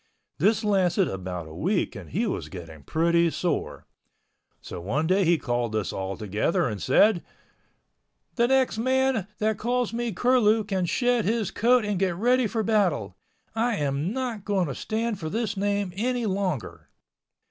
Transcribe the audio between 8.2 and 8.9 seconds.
"The next